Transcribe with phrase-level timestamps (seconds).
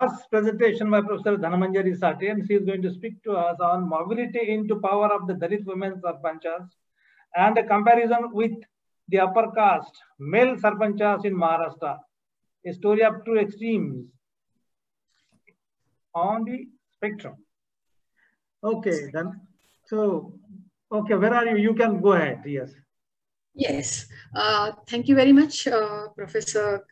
[0.00, 3.88] first presentation by Professor Dhanmanjiri Sathe, and she is going to speak to us on
[3.88, 6.68] mobility into power of the Dalit women sarpanchas
[7.34, 8.52] and a comparison with
[9.08, 11.98] the upper caste male sarpanchas in Maharashtra.
[12.66, 14.06] A story of two extremes
[16.14, 17.36] on the spectrum.
[18.64, 19.40] Okay, then.
[19.86, 20.32] So,
[20.90, 21.56] okay, where are you?
[21.56, 22.42] You can go ahead.
[22.44, 22.72] Yes.
[23.54, 24.06] Yes.
[24.34, 26.84] Uh, thank you very much, uh, Professor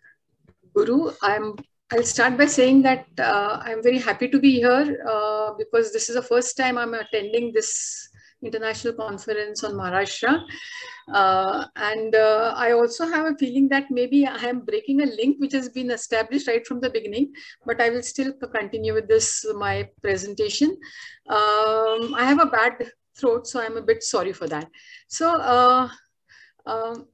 [0.74, 1.10] Guru.
[1.20, 1.56] I'm
[1.92, 6.08] I'll start by saying that uh, I'm very happy to be here uh, because this
[6.08, 8.08] is the first time I'm attending this
[8.42, 10.44] international conference on Maharashtra.
[11.12, 15.36] Uh, and uh, I also have a feeling that maybe I am breaking a link
[15.40, 17.32] which has been established right from the beginning,
[17.66, 20.70] but I will still continue with this, my presentation.
[21.28, 24.68] Um, I have a bad throat, so I'm a bit sorry for that.
[25.08, 25.88] So, uh,
[26.66, 27.06] um,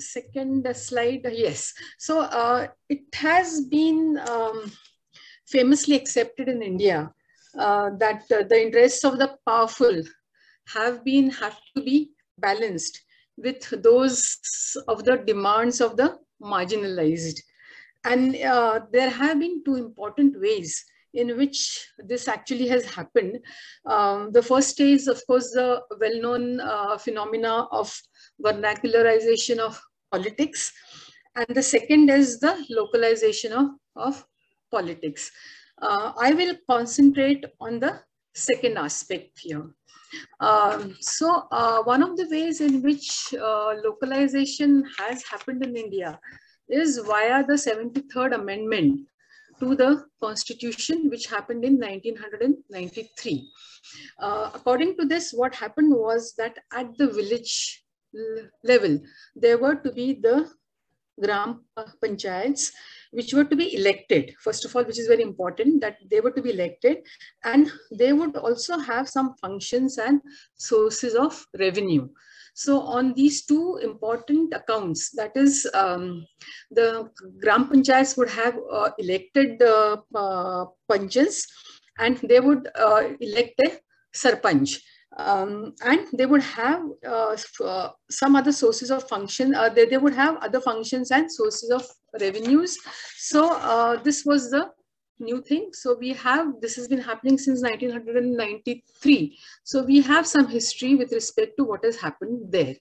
[0.00, 1.72] second slide, yes.
[1.98, 4.70] So uh, it has been um,
[5.46, 7.12] famously accepted in India
[7.58, 10.02] uh, that uh, the interests of the powerful
[10.68, 13.02] have been have to be balanced
[13.36, 14.38] with those
[14.88, 17.40] of the demands of the marginalized.
[18.04, 20.84] And uh, there have been two important ways
[21.14, 23.38] in which this actually has happened.
[23.86, 27.96] Um, the first is, of course, the well-known uh, phenomena of
[28.44, 30.72] vernacularization of politics.
[31.36, 34.24] And the second is the localization of, of
[34.70, 35.30] politics.
[35.80, 38.00] Uh, I will concentrate on the
[38.34, 39.70] second aspect here.
[40.40, 46.20] Um, so uh, one of the ways in which uh, localization has happened in India
[46.68, 49.00] is via the 73rd Amendment
[49.60, 53.48] to the Constitution, which happened in 1993.
[54.18, 57.84] Uh, according to this, what happened was that at the village
[58.62, 59.00] level,
[59.34, 60.50] there were to be the
[61.20, 61.64] Gram
[62.02, 62.72] Panchayats,
[63.12, 64.34] which were to be elected.
[64.40, 66.98] First of all, which is very important that they were to be elected
[67.44, 70.20] and they would also have some functions and
[70.56, 72.08] sources of revenue.
[72.54, 76.24] So on these two important accounts, that is um,
[76.70, 77.10] the
[77.40, 81.42] Gram Panchayats would have uh, elected uh, uh, panchas
[81.98, 83.78] and they would uh, elect a
[84.14, 84.80] sarpanch.
[85.16, 89.54] Um, and they would have uh, uh, some other sources of function.
[89.54, 91.86] Uh, they, they would have other functions and sources of
[92.20, 92.78] revenues.
[93.16, 94.70] So uh, this was the
[95.18, 95.70] new thing.
[95.72, 99.38] So we have, this has been happening since 1993.
[99.64, 102.74] So we have some history with respect to what has happened there.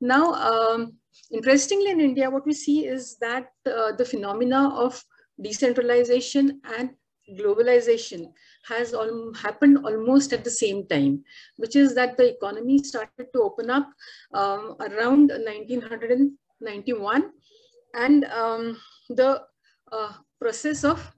[0.00, 0.94] Now, um,
[1.32, 5.02] interestingly in India, what we see is that uh, the phenomena of
[5.40, 6.90] decentralization and
[7.38, 8.26] globalization
[8.68, 11.24] has al happened almost at the same time,
[11.56, 13.88] which is that the economy started to open up
[14.32, 17.30] um, around 1991
[17.94, 18.76] and um,
[19.10, 19.42] the
[19.92, 21.15] uh, process of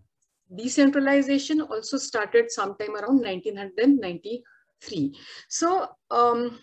[0.55, 5.15] decentralization also started sometime around 1993.
[5.49, 6.59] So um,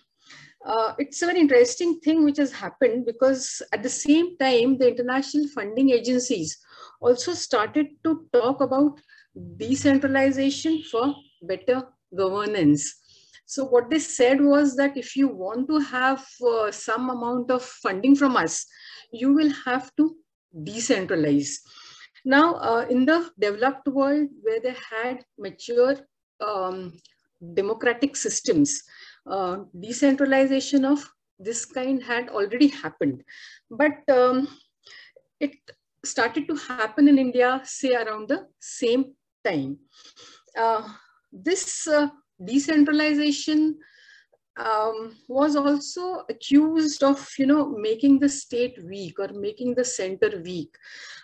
[0.66, 4.88] uh, it's a very interesting thing which has happened because at the same time, the
[4.88, 6.58] international funding agencies
[7.00, 9.00] also started to talk about
[9.58, 11.14] decentralization for
[11.44, 11.84] better
[12.16, 13.02] governance.
[13.46, 17.62] So what they said was that if you want to have uh, some amount of
[17.62, 18.66] funding from us,
[19.12, 20.16] you will have to
[20.64, 21.60] decentralize.
[22.26, 25.96] Now, uh, in the developed world where they had mature
[26.42, 27.00] um,
[27.54, 28.82] democratic systems,
[29.30, 33.24] uh, decentralization of this kind had already happened.
[33.70, 34.48] But um,
[35.40, 35.54] it
[36.04, 39.14] started to happen in India, say around the same
[39.44, 39.78] time.
[40.58, 40.88] Uh,
[41.32, 42.08] this uh,
[42.44, 43.78] decentralization
[44.58, 50.42] um, was also accused of, you know, making the state weak or making the center
[50.44, 50.74] weak.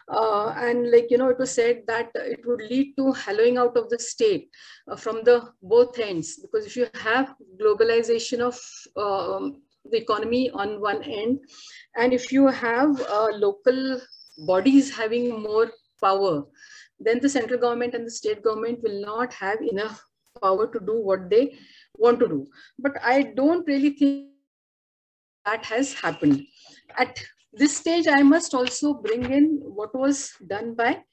[0.10, 3.78] Uh, and like, you know, it was said that it would lead to hollowing out
[3.78, 4.50] of the state
[4.90, 6.38] uh, from the both ends.
[6.38, 8.60] Because if you have globalization of
[8.98, 11.40] um, the economy on one end,
[11.96, 14.02] and if you have uh, local
[14.40, 15.72] bodies having more
[16.02, 16.44] power,
[17.00, 20.04] then the central government and the state government will not have enough
[20.40, 21.58] power to do what they
[21.98, 22.48] want to do.
[22.80, 24.30] But I don't really think
[25.46, 26.44] that has happened.
[26.98, 27.20] At
[27.54, 31.04] this stage, I must also bring in what was done by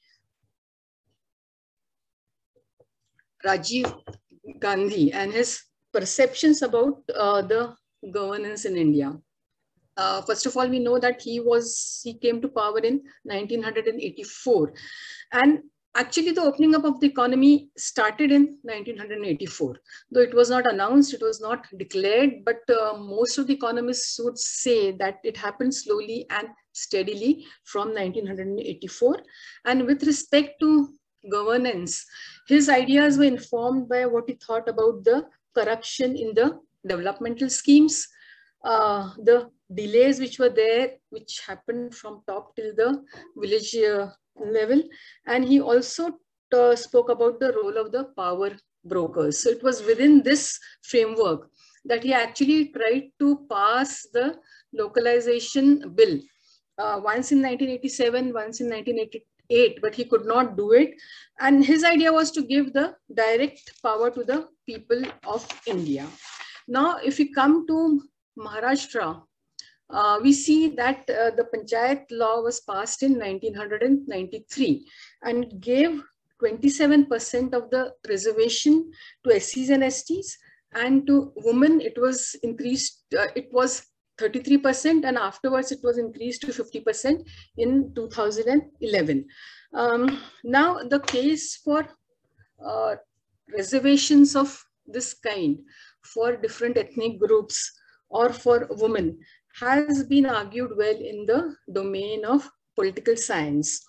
[3.45, 4.01] Rajiv
[4.59, 5.61] Gandhi and his
[5.93, 7.75] perceptions about uh, the
[8.11, 9.17] governance in India.
[9.97, 14.73] Uh, first of all, we know that he was he came to power in 1984,
[15.33, 15.59] and
[15.99, 19.75] actually the opening up of the economy started in 1984
[20.11, 24.19] though it was not announced it was not declared but uh, most of the economists
[24.23, 29.17] would say that it happened slowly and steadily from 1984
[29.65, 30.69] and with respect to
[31.31, 32.05] governance
[32.47, 35.17] his ideas were informed by what he thought about the
[35.57, 36.47] corruption in the
[36.87, 38.07] developmental schemes
[38.63, 42.89] uh, the delays which were there which happened from top till the
[43.37, 44.07] village uh,
[44.43, 44.81] level.
[45.25, 46.19] And he also
[46.53, 48.51] uh, spoke about the role of the power
[48.85, 49.39] brokers.
[49.39, 51.49] So it was within this framework
[51.85, 54.37] that he actually tried to pass the
[54.73, 56.19] localization bill.
[56.77, 60.93] Uh, once in 1987, once in 1988, but he could not do it.
[61.39, 66.07] And his idea was to give the direct power to the people of India.
[66.67, 68.01] Now, if we come to
[68.37, 69.21] Maharashtra,
[69.89, 74.85] uh, we see that uh, the Panchayat law was passed in 1993
[75.23, 76.01] and gave
[76.41, 78.91] 27% of the reservation
[79.23, 80.33] to SCs and STs
[80.73, 83.85] and to women it was increased, uh, it was
[84.19, 87.27] 33% and afterwards it was increased to 50%
[87.57, 89.25] in 2011.
[89.73, 91.87] Um, now the case for
[92.63, 92.95] uh,
[93.55, 95.59] reservations of this kind
[96.03, 97.71] for different ethnic groups
[98.09, 99.19] or for women
[99.59, 103.81] has been argued well in the domain of political science.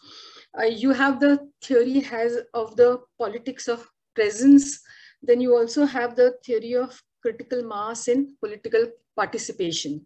[0.59, 4.81] Uh, you have the theory has of the politics of presence,
[5.23, 8.87] then you also have the theory of critical mass in political
[9.17, 10.05] participation.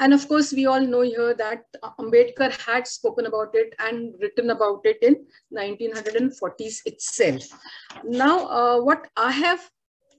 [0.00, 1.64] And of course, we all know here that
[1.98, 7.42] Ambedkar had spoken about it and written about it in 1940s itself.
[8.04, 9.68] Now, uh, what I have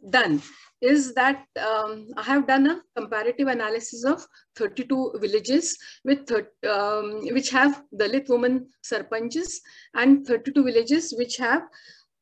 [0.09, 0.41] done
[0.81, 4.25] is that um, I have done a comparative analysis of
[4.55, 9.55] 32 villages with um, which have Dalit women sarpanches
[9.93, 11.63] and 32 villages which have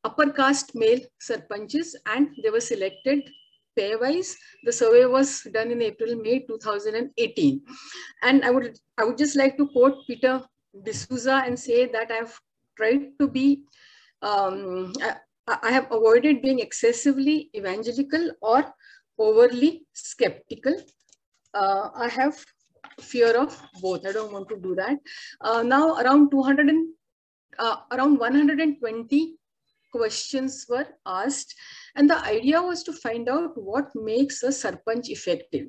[0.04, 3.22] upper caste male sarpanches and they were selected
[3.78, 4.34] pairwise.
[4.64, 7.62] The survey was done in April, May 2018.
[8.22, 10.42] And I would, I would just like to quote Peter
[10.82, 12.38] D'Souza and say that I've
[12.76, 13.62] tried to be
[14.22, 14.92] um,
[15.62, 18.72] I have avoided being excessively evangelical or
[19.18, 20.76] overly skeptical.
[21.54, 22.44] Uh, I have
[23.00, 24.06] fear of both.
[24.06, 24.98] I don't want to do that.
[25.40, 26.88] Uh, now around 200 and
[27.58, 29.34] uh, around 120
[29.92, 31.54] questions were asked
[31.96, 35.66] and the idea was to find out what makes a sarpanch effective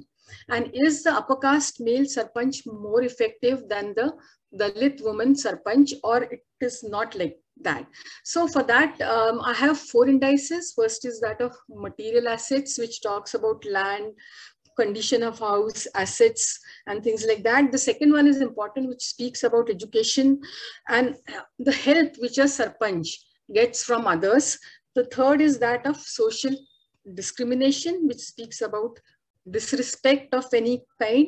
[0.50, 4.14] and is the upper caste male sarpanch more effective than the
[4.54, 7.86] Dalit woman sarpanch or it is not like that.
[8.24, 10.74] So for that, um, I have four indices.
[10.76, 14.14] First is that of material assets, which talks about land,
[14.80, 17.72] condition of house, assets, and things like that.
[17.72, 20.40] The second one is important, which speaks about education
[20.88, 21.16] and
[21.58, 23.10] the health which a sarpanch
[23.54, 24.58] gets from others.
[24.96, 26.56] The third is that of social
[27.14, 29.00] discrimination, which speaks about
[29.52, 31.28] disrespect of any kind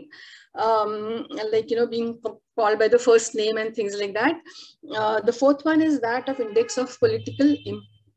[0.56, 2.20] um, like, you know, being
[2.58, 4.36] called by the first name and things like that.
[4.96, 7.56] Uh, the fourth one is that of index of political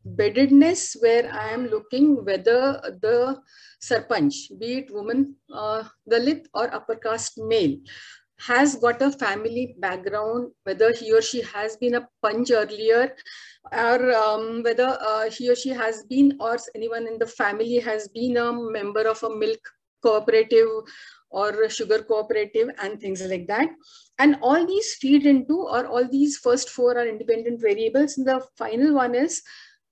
[0.06, 3.38] embeddedness, where I am looking whether the
[3.82, 7.76] sarpanch, be it woman, uh, Dalit or upper caste male,
[8.40, 13.14] has got a family background, whether he or she has been a panch earlier,
[13.72, 18.08] or um, whether uh, he or she has been, or anyone in the family has
[18.08, 19.60] been a member of a milk
[20.06, 20.68] cooperative
[21.30, 23.68] or sugar cooperative and things like that.
[24.18, 28.16] And all these feed into, or all these first four are independent variables.
[28.16, 29.42] And the final one is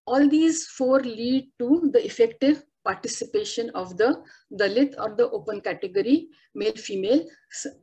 [0.07, 4.23] all these four lead to the effective participation of the
[4.61, 7.21] Dalit or the open category male-female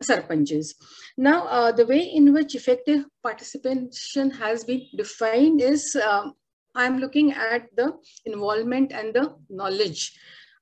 [0.03, 0.73] sarpanches.
[1.17, 6.33] Now, uh, the way in which effective participation has been defined is um,
[6.75, 7.93] I'm looking at the
[8.25, 10.17] involvement and the knowledge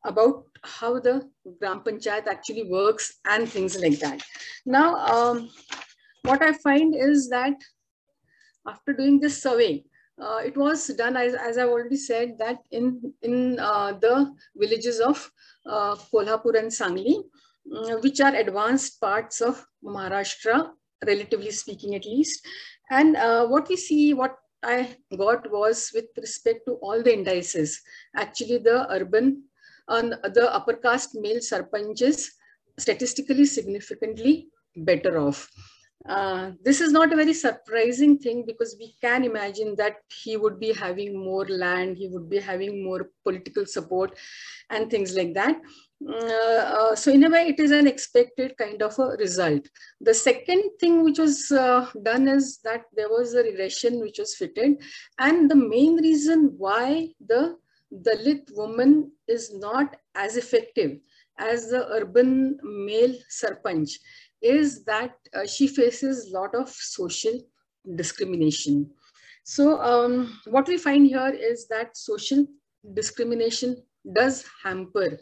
[0.07, 4.21] about how the Gram Panchayat actually works and things like that.
[4.65, 5.49] Now, um,
[6.23, 7.55] what I find is that
[8.65, 9.83] after doing this survey,
[10.21, 14.99] uh, it was done, as, as I've already said, that in, in uh, the villages
[14.99, 15.29] of
[15.65, 17.23] uh, Kolhapur and Sangli,
[17.75, 20.71] uh, which are advanced parts of Maharashtra,
[21.05, 22.45] relatively speaking at least.
[22.89, 27.79] And uh, what we see, what I got was with respect to all the indices,
[28.15, 29.43] actually the urban
[29.87, 32.27] on the upper caste male sarpanches
[32.79, 35.49] statistically significantly better off.
[36.07, 40.59] Uh, this is not a very surprising thing because we can imagine that he would
[40.59, 44.17] be having more land, he would be having more political support
[44.69, 45.59] and things like that.
[46.07, 49.67] uh, uh, so in a way, it is an expected kind of a result.
[49.99, 54.35] The second thing which was uh, done is that there was a regression which was
[54.35, 54.77] fitted.
[55.19, 57.57] And the main reason why the
[57.93, 60.99] Dalit woman is not as effective
[61.39, 63.91] as the urban male sarpanch
[64.41, 67.39] is that uh, she faces a lot of social
[67.95, 68.89] discrimination.
[69.43, 72.45] So um, what we find here is that social
[72.93, 73.77] discrimination
[74.13, 75.17] does hamper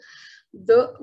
[0.52, 0.94] the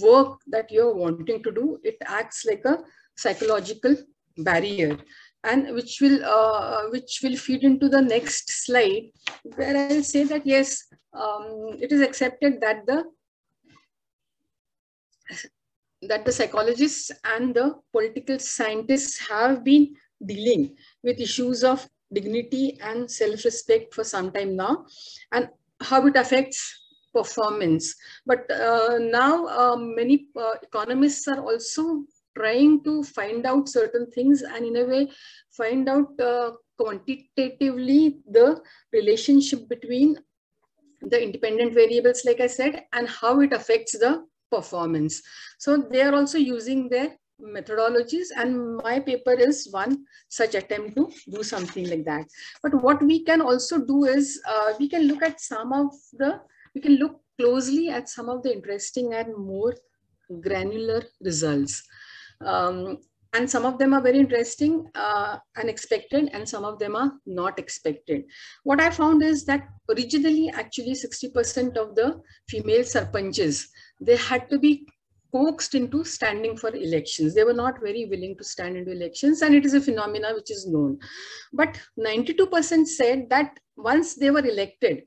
[0.00, 1.78] work that you're wanting to do.
[1.82, 2.82] It acts like a
[3.16, 3.96] psychological
[4.38, 4.98] barrier
[5.44, 9.10] and which will uh, which will feed into the next slide
[9.56, 13.04] where I'll say that yes, um, it is accepted that the
[16.02, 19.94] that the psychologists and the political scientists have been
[20.24, 24.86] dealing with issues of dignity and self-respect for some time now
[25.32, 25.48] and
[25.80, 26.80] how it affects
[27.14, 27.94] performance.
[28.26, 32.04] But uh, now uh, many uh, economists are also
[32.36, 35.10] trying to find out certain things and in a way
[35.50, 38.60] find out uh, quantitatively the
[38.92, 40.16] relationship between
[41.02, 45.22] the independent variables, like I said, and how it affects the performance.
[45.58, 51.10] So they are also using their methodologies and my paper is one such attempt to
[51.30, 52.26] do something like that.
[52.62, 56.40] But what we can also do is uh, we can look at some of the,
[56.74, 59.74] we can look closely at some of the interesting and more
[60.40, 61.82] granular results.
[62.44, 62.98] Um,
[63.32, 67.60] and some of them are very interesting, uh, unexpected, and some of them are not
[67.60, 68.24] expected.
[68.64, 73.66] What I found is that originally, actually 60% of the female sarpanches,
[74.00, 74.86] they had to be
[75.32, 77.34] coaxed into standing for elections.
[77.34, 80.50] They were not very willing to stand into elections and it is a phenomena which
[80.50, 80.98] is known.
[81.52, 85.04] But 92% said that once they were elected,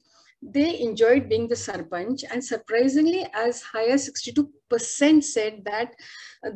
[0.52, 5.94] they enjoyed being the sarpanch and surprisingly as high as 62% said that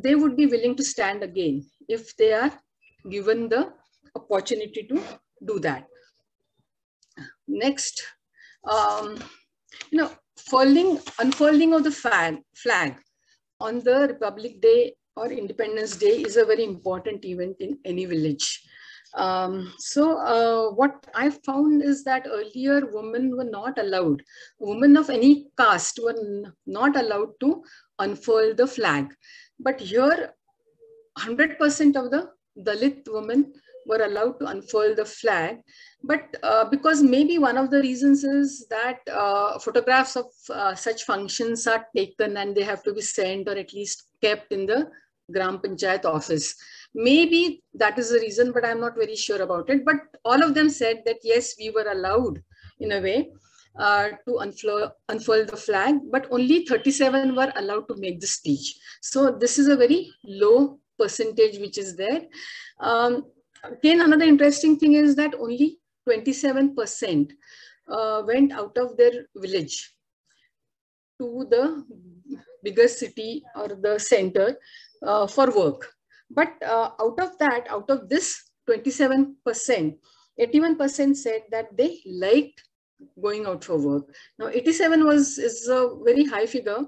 [0.02, 2.52] they would be willing to stand again if they are
[3.10, 3.72] given the
[4.14, 5.00] opportunity to
[5.46, 5.86] do that.
[7.46, 8.02] Next,
[8.70, 9.16] um,
[9.90, 12.96] you know, folding, unfolding of the flag, flag
[13.60, 18.67] on the Republic Day or Independence Day is a very important event in any village.
[19.14, 24.22] Um, so uh, what I found is that earlier women were not allowed,
[24.58, 26.14] women of any caste were
[26.66, 27.62] not allowed to
[27.98, 29.14] unfurl the flag.
[29.58, 30.34] But here
[31.18, 33.52] 100% of the Dalit women
[33.86, 35.60] were allowed to unfurl the flag.
[36.02, 41.04] But uh, because maybe one of the reasons is that uh, photographs of uh, such
[41.04, 44.90] functions are taken and they have to be sent or at least kept in the
[45.32, 46.54] Gram Panchayat office.
[46.98, 49.84] Maybe that is the reason, but I'm not very sure about it.
[49.84, 52.42] But all of them said that yes, we were allowed
[52.80, 53.30] in a way
[53.78, 58.76] uh, to unfurl, unfurl the flag, but only 37 were allowed to make the speech.
[59.00, 62.22] So this is a very low percentage which is there.
[62.80, 63.26] Um,
[63.62, 65.78] again, another interesting thing is that only
[66.08, 67.30] 27%
[67.88, 69.94] uh, went out of their village
[71.20, 71.84] to the
[72.64, 74.56] bigger city or the center
[75.02, 75.94] uh, for work.
[76.30, 79.34] But uh, out of that, out of this 27%,
[80.40, 82.62] 81% said that they liked
[83.20, 84.14] going out for work.
[84.38, 86.84] Now 87 was is a very high figure,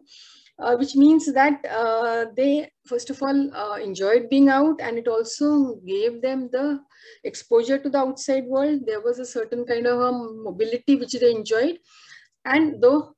[0.58, 5.08] uh, which means that uh, they first of all uh, enjoyed being out and it
[5.08, 6.80] also gave them the
[7.24, 8.80] exposure to the outside world.
[8.86, 11.78] There was a certain kind of a mobility which they enjoyed.
[12.44, 13.14] And though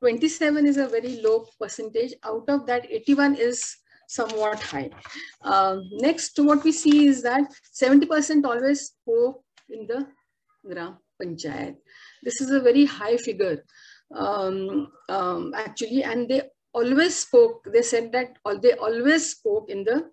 [0.00, 3.76] 27 is a very low percentage, out of that 81 is
[4.08, 4.90] somewhat high.
[5.42, 7.42] Uh, next, what we see is that
[7.74, 10.06] 70% always spoke in the
[10.66, 11.76] Gram Panchayat.
[12.22, 13.64] This is a very high figure,
[14.14, 16.42] um, um, actually, and they
[16.72, 20.10] always spoke, they said that they always spoke in the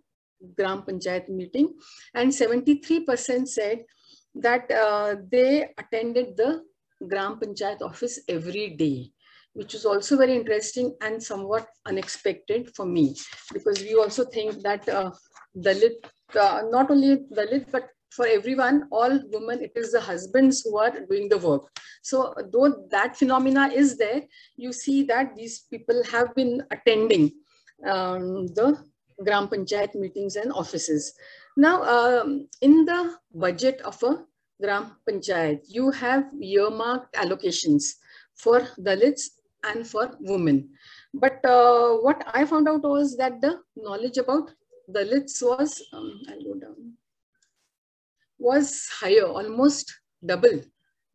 [0.58, 1.74] Gram Panchayat meeting,
[2.14, 3.84] and 73% said
[4.36, 6.64] that uh, they attended the
[7.08, 9.12] Gram Panchayat office every day
[9.54, 13.16] which is also very interesting and somewhat unexpected for me
[13.54, 15.12] because we also think that uh,
[15.58, 16.06] Dalit,
[16.40, 20.92] uh, not only Dalit, but for everyone, all women, it is the husbands who are
[21.10, 21.64] doing the work.
[22.02, 24.24] So though that phenomena is there,
[24.58, 27.32] you see that these people have been attending
[27.88, 28.78] um, the
[29.24, 31.14] Gram Panchayat meetings and offices.
[31.56, 34.26] Now, um, in the budget of a
[34.62, 37.84] Gram Panchayat, you have earmarked allocations
[38.36, 39.30] for Dalits
[39.64, 40.70] and for women.
[41.14, 44.52] But uh, what I found out was that the knowledge about
[44.90, 46.94] Dalits was, um, I'll go down,
[48.40, 49.94] was higher, almost
[50.26, 50.62] double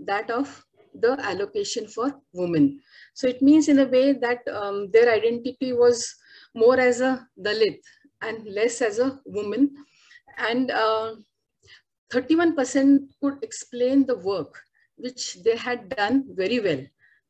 [0.01, 2.81] that of the allocation for women.
[3.15, 6.15] So it means in a way that um, their identity was
[6.55, 7.81] more as a Dalit
[8.23, 9.75] and less as a woman.
[10.39, 10.71] And
[12.13, 14.63] 31% uh, could explain the work
[14.97, 16.83] which they had done very well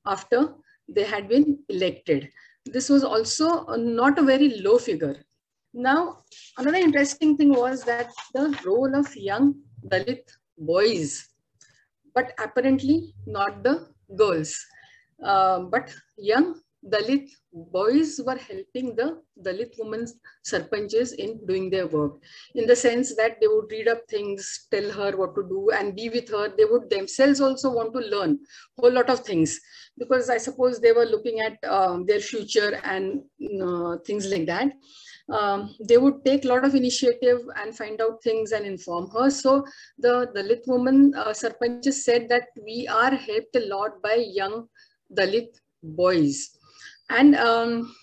[0.07, 0.55] after
[0.89, 2.31] they had been elected.
[2.65, 5.17] This was also not a very low figure.
[5.73, 6.23] Now,
[6.59, 9.55] another interesting thing was that the role of young
[9.89, 10.25] Dalit
[10.59, 11.29] boys,
[12.15, 14.65] but apparently not the girls.
[15.23, 20.15] Uh, but young Dalit boys were helping the Dalit women's
[20.47, 22.23] sarpanches in doing their work
[22.55, 25.97] in the sense that they would read up things, tell her what to do and
[25.97, 26.53] be with her.
[26.57, 28.39] They would themselves also want to learn
[28.79, 29.59] a whole lot of things
[29.99, 33.23] because I suppose they were looking at uh, their future and
[33.61, 34.73] uh, things like that.
[35.29, 39.29] Um, they would take a lot of initiative and find out things and inform her.
[39.29, 39.65] So
[39.99, 44.69] the Dalit woman uh, sarpanches said that we are helped a lot by young
[45.13, 45.49] Dalit
[45.83, 46.56] boys
[47.11, 47.95] and um,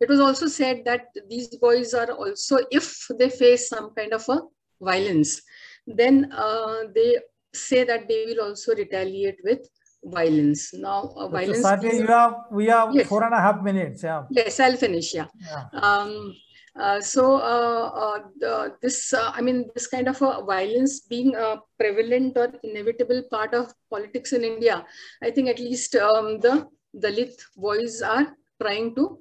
[0.00, 4.28] it was also said that these boys are also, if they face some kind of
[4.28, 4.40] a
[4.80, 5.42] violence,
[5.86, 7.18] then uh, they
[7.54, 9.68] say that they will also retaliate with
[10.04, 10.74] violence.
[10.74, 11.64] Now, uh, violence.
[11.64, 13.06] Sadhya, you have we have yes.
[13.06, 14.02] four and a half minutes.
[14.02, 14.24] Yeah.
[14.30, 15.14] Yes, I'll finish.
[15.14, 15.26] Yeah.
[15.40, 15.66] yeah.
[15.72, 16.34] Um,
[16.74, 21.34] uh, so uh, uh, the, this, uh, I mean, this kind of a violence being
[21.36, 24.84] a prevalent or inevitable part of politics in India,
[25.22, 26.66] I think at least um, the
[26.96, 29.18] Dalit boys are trying to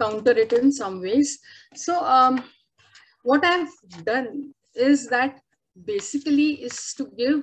[0.00, 1.38] counter it in some ways.
[1.74, 2.44] So um,
[3.22, 3.72] what I've
[4.04, 5.40] done is that
[5.84, 7.42] basically is to give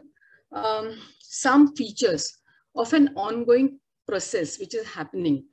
[0.52, 2.38] um, some features
[2.76, 5.46] of an ongoing process which is happening.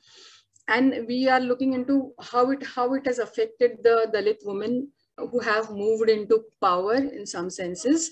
[0.69, 5.39] And we are looking into how it, how it has affected the Dalit women who
[5.41, 8.11] have moved into power in some senses.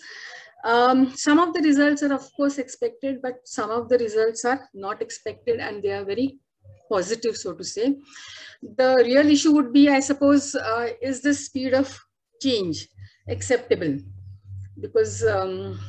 [0.64, 4.68] Um, some of the results are of course expected, but some of the results are
[4.74, 6.38] not expected and they are very
[6.94, 7.96] positive, so to say.
[8.62, 11.88] The real issue would be, I suppose, uh, is the speed of
[12.40, 12.88] change
[13.28, 13.98] acceptable?
[14.80, 15.80] Because um,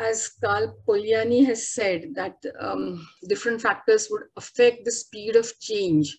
[0.00, 6.16] as Karl Polanyi has said, that um, different factors would affect the speed of change.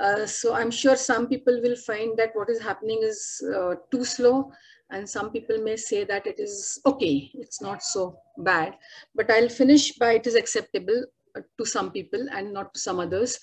[0.00, 4.04] Uh, so I'm sure some people will find that what is happening is uh, too
[4.04, 4.50] slow
[4.90, 8.74] and some people may say that it is okay, it's not so bad.
[9.14, 11.04] But I'll finish by it is acceptable
[11.58, 13.38] to some people and not to some others.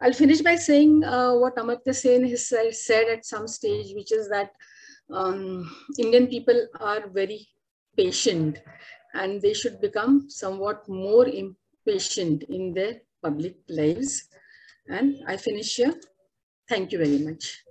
[0.00, 2.48] I'll finish by saying uh, what Amartya Sen has
[2.84, 4.52] said at some stage, which is that
[5.10, 7.48] um, Indian people are very
[7.96, 8.58] patient
[9.14, 14.28] and they should become somewhat more impatient in their public lives.
[14.88, 15.94] And I finish here.
[16.68, 17.63] Thank you very much.